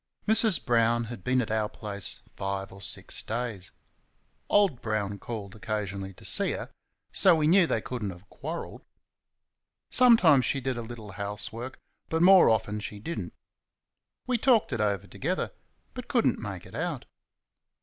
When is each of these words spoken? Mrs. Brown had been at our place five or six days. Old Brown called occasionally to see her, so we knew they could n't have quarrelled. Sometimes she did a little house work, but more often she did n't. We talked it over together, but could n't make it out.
Mrs. 0.27 0.65
Brown 0.65 1.03
had 1.13 1.23
been 1.23 1.43
at 1.43 1.51
our 1.51 1.69
place 1.69 2.23
five 2.35 2.71
or 2.71 2.81
six 2.81 3.21
days. 3.21 3.69
Old 4.49 4.81
Brown 4.81 5.19
called 5.19 5.53
occasionally 5.53 6.11
to 6.15 6.25
see 6.25 6.53
her, 6.53 6.71
so 7.11 7.35
we 7.35 7.45
knew 7.45 7.67
they 7.67 7.81
could 7.81 8.01
n't 8.03 8.11
have 8.11 8.27
quarrelled. 8.27 8.83
Sometimes 9.91 10.43
she 10.43 10.59
did 10.59 10.75
a 10.75 10.81
little 10.81 11.11
house 11.11 11.51
work, 11.53 11.77
but 12.09 12.23
more 12.23 12.49
often 12.49 12.79
she 12.79 12.97
did 12.97 13.19
n't. 13.19 13.33
We 14.25 14.39
talked 14.39 14.73
it 14.73 14.81
over 14.81 15.05
together, 15.05 15.51
but 15.93 16.07
could 16.07 16.25
n't 16.25 16.39
make 16.39 16.65
it 16.65 16.73
out. 16.73 17.05